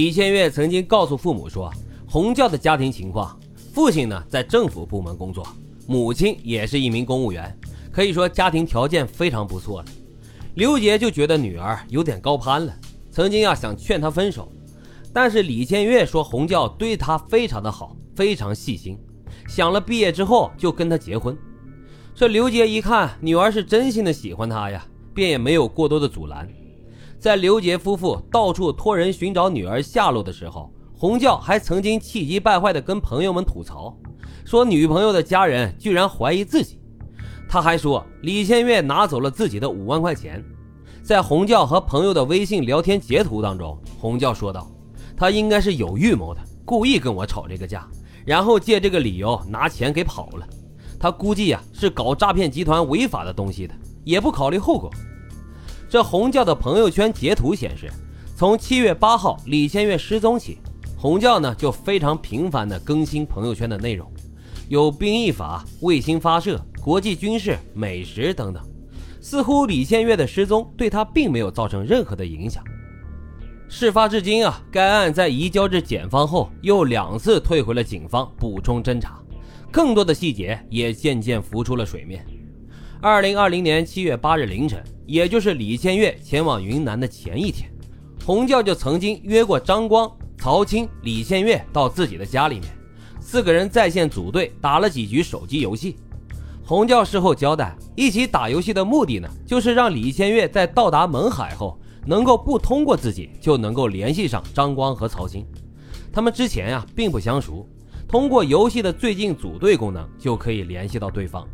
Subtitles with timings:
[0.00, 1.70] 李千月曾经告诉父母说，
[2.08, 3.38] 洪教的家庭情况，
[3.70, 5.46] 父亲呢在政府部门工作，
[5.86, 7.54] 母亲也是一名公务员，
[7.92, 9.88] 可以说家庭条件非常不错了。
[10.54, 12.74] 刘杰就觉得女儿有点高攀了，
[13.10, 14.50] 曾经啊想劝她分手，
[15.12, 18.98] 但是李千月说洪教对她非常的好，非常细心，
[19.48, 21.36] 想了毕业之后就跟她结婚。
[22.14, 24.82] 这刘杰一看女儿是真心的喜欢他呀，
[25.12, 26.48] 便也没有过多的阻拦。
[27.20, 33.94] 在刘杰夫妇到处托人寻找女儿下落的时候，洪教还曾经气急败坏地跟朋友们吐槽，
[34.42, 36.80] 说女朋友的家人居然怀疑自己。
[37.46, 40.42] 他还说李千月拿走了自己的五万块钱。
[41.02, 44.66] 在洪教和朋友的微信聊天截图当中，洪教说道
[45.14, 47.86] ：“他应该是有预谋的，故意跟我吵这个架，
[48.24, 50.46] 然后借这个理由拿钱给跑了。
[50.98, 54.90] 他估计呀是搞诈骗集团违法的东西的，也不考虑后果。”
[55.90, 57.90] 这洪教的朋友圈截图显示，
[58.36, 60.58] 从七月八号李先月失踪起，
[60.96, 64.08] 洪教呢就非常频繁的更新朋友圈的内容，
[64.68, 68.62] 有兵役法、卫星发射、国际军事、美食等等，
[69.20, 72.62] 似乎李先月的失踪对他并没有造成任何的影响。
[73.68, 79.18] 事发至今啊，该案在移交至检方后，又两次退回了警方补充侦查，
[79.72, 82.24] 更多的细节也渐渐浮出了水面。
[83.02, 84.82] 二零二零年七月八日凌晨。
[85.06, 87.68] 也就是李千月前往云南的前一天，
[88.24, 92.68] 洪教就曾经约过张光、曹青、李千月到自己的家里面，
[93.20, 95.96] 四个人在线组队打了几局手机游戏。
[96.64, 105.44] 洪教事后交代，一起打游戏的目的呢，就是让李千月在到达勐海后，能够不通过自己就能够联系上张光和曹青。
[106.12, 107.66] 他们之前呀并不相熟，
[108.06, 111.44] 通过游戏的最近组队功能就可以联系到对方，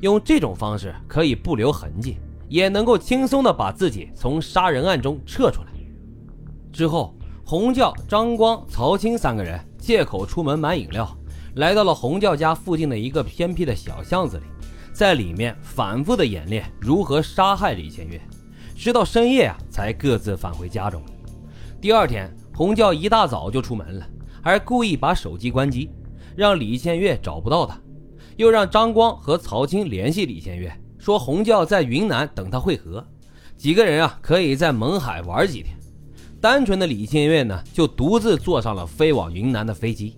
[0.00, 2.16] 用这种方式可以不留痕迹。
[2.48, 5.68] 也能够轻松的把自己从杀人案中撤出来。
[6.72, 11.16] 之后，洪教、张光、曹青三个人借口出门买饮料，
[11.54, 14.42] 来到了洪教家附近的一个偏僻的小巷子里，
[14.92, 18.20] 在里面反复的演练如何杀害李千月，
[18.74, 21.00] 直到深夜啊才各自返回家中。
[21.80, 24.04] 第二天，洪教一大早就出门了，
[24.42, 25.88] 还故意把手机关机，
[26.34, 27.80] 让李千月找不到他，
[28.40, 30.72] 又让张光和曹青联系李先月。
[30.98, 33.06] 说洪教在云南等他会合，
[33.58, 35.76] 几个人啊可以在勐海玩几天。
[36.40, 40.16] 单纯的李先月呢，就独自坐上了飞往云南的飞机。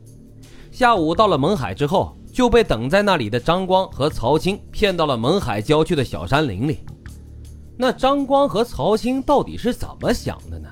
[0.70, 6.78] 下午到了勐海之后，就被等在那里的张光和曹青骗到了勐海郊区的小山林里。
[7.76, 10.68] 那张光和曹青到底是怎么想的呢？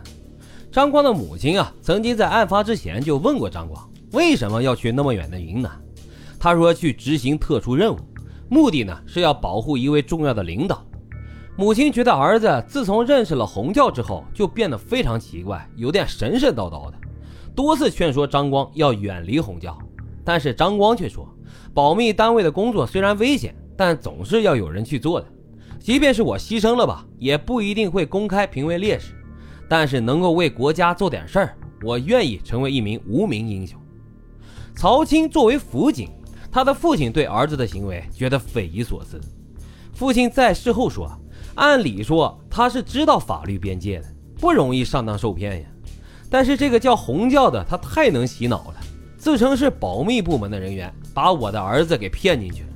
[0.71, 5.72] 张光的母亲啊，曾经在案发之前就问过张光，为什么要去那么远的云南？
[6.41, 7.99] 他说去执行特殊任务。
[8.49, 10.84] 目的呢是要保护一位重要的领导。
[11.56, 16.95] 母亲觉得儿子自从认识了洪教之后，就变得非常奇怪，有点神神叨叨的，
[17.55, 19.78] 多次劝说张光要远离洪教。
[20.25, 21.28] 但是张光却说，
[21.75, 25.27] 保密单位的工作虽然危险，但总是要有人去做的。
[25.78, 29.12] 即便是我牺牲了吧，也不一定会公开评为烈士。
[29.69, 33.78] 但是能够为国家做点事儿，我愿意成为一名无名英雄。
[34.75, 36.09] 曹青作为辅警。
[36.53, 39.21] 他的父亲对儿子的行为觉得匪夷所思。
[39.93, 41.11] 父亲在事后说
[41.56, 44.06] ：“按理说他是知道法律边界的，
[44.38, 45.69] 不容易上当受骗呀。
[46.31, 48.77] 但是这个叫洪教的，他太能洗脑了，
[49.19, 52.69] 自称是保密部门的人员，把我的儿子给骗进去了。”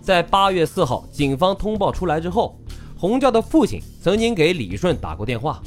[0.00, 2.58] 在八月四号警方通报出来之后，
[2.96, 5.62] 洪教的父亲曾经给李顺打过电话，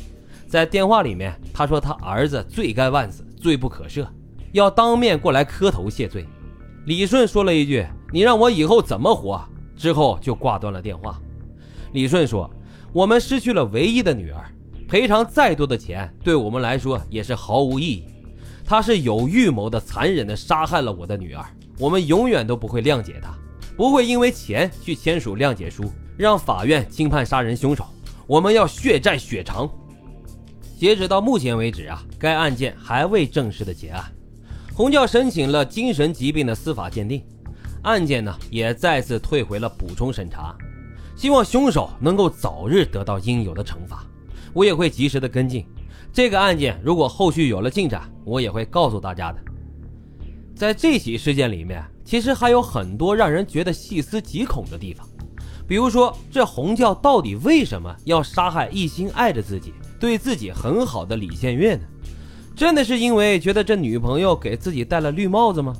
[0.47, 4.07] 在电话里面他说他儿子罪该万死，罪不可赦，
[4.51, 6.25] 要当面过来磕头谢罪。
[6.85, 9.39] 李顺说了一句：“你让我以后怎么活？”
[9.77, 11.19] 之后就挂断了电话。
[11.93, 12.49] 李顺说
[12.91, 14.51] ：“我们失去了唯一的女儿，
[14.87, 18.05] 赔偿再多的钱对我们来说也是毫无意义。
[18.65, 21.45] 他是有预谋的、残忍的杀害了我的女儿，
[21.77, 23.37] 我们永远都不会谅解他，
[23.75, 27.85] 不会因为钱去签署谅解书，让法院轻判杀人凶手。
[28.25, 29.69] 我们要血债血偿。”
[30.79, 34.03] 截止到目前为止啊，该案件还未正式的结案。
[34.73, 37.21] 洪教申请了精神疾病的司法鉴定，
[37.83, 40.55] 案件呢也再次退回了补充审查，
[41.15, 44.03] 希望凶手能够早日得到应有的惩罚。
[44.53, 45.65] 我也会及时的跟进
[46.13, 49.39] 这个案件，如果后续有了进展，我也会告诉大家的。
[50.55, 55.07] 在这起事件里面，其实还有很多让人觉得细思极恐的地方，
[55.67, 61.83] 比如说这洪教到底为什么要杀害一心爱着自己、对自己很好的李建月呢？
[62.55, 65.75] 真的是因为觉得这女朋友给自己戴了绿帽子吗？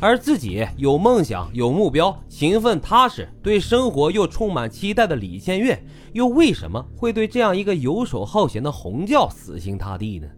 [0.00, 10.28] 而自己有梦想、有目标、勤奋踏实、对生活又充满期待的李千月，又为什么会对这样一个游手好闲的洪教死心塌地呢？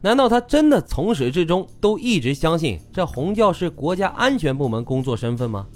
[0.00, 5.66] 难道他真的从始至终都一直相信这洪教是国家安全部门工作身份吗？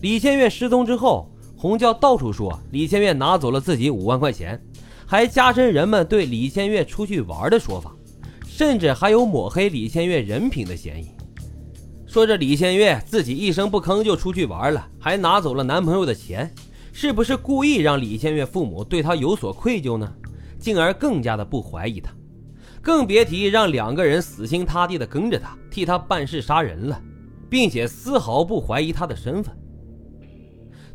[0.00, 4.60] 李千月失踪之后，洪教到处说李千月拿走了自己五万块钱，
[5.06, 7.94] 还加深人们对李千月出去玩的说法，
[8.56, 11.10] 甚至还有抹黑李千月人品的嫌疑。
[12.06, 16.54] 说这李千月自己一声不吭就出去玩了，还拿走了男朋友的钱，
[16.92, 20.08] 是不是故意让李千月父母对她有所愧疚呢？
[20.56, 22.12] 进而更加的不怀疑她。
[22.80, 27.02] 更别提让两个人死心塌地的跟着他，替他办事杀人了，
[27.50, 29.52] 并且丝毫不怀疑他的身份。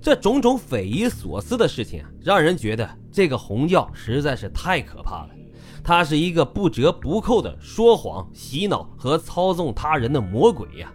[0.01, 5.29] 这种种匪夷所思的事情，让人觉得这个洪教实在是太可怕了。
[5.83, 10.91] 他是一个不折不扣的说谎、洗脑和操纵他人的魔鬼呀！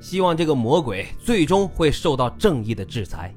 [0.00, 3.32] 希望这个魔鬼最终会受到正义的制裁。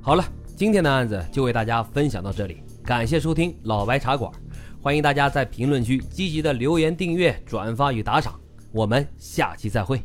[0.00, 0.24] 好了，
[0.56, 4.32] 今天的案子就为大家分享到这里，感谢收听老白茶馆。
[4.80, 8.40] 欢迎大家在评论区积极的留言、订阅、转发与打赏，
[8.72, 10.02] 我们下期再会。